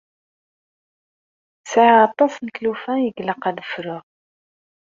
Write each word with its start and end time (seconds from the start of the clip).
Sɛiɣ 1.71 1.97
aṭas 2.07 2.33
n 2.39 2.47
tlufa 2.55 2.93
i 2.99 3.09
ilaq 3.19 3.43
ad 3.49 3.57
fruɣ. 3.71 4.03